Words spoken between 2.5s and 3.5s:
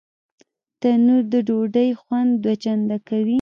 چنده کوي